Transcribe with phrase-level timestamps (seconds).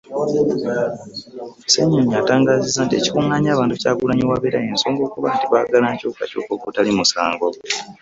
[1.65, 7.47] Ssennyonyi atangaazizza nti ekikuŋŋaanya abantu Kyagulanyi w’abeera y’ensonga y’okuba nti baagala nkyukakyuka ogutali musango.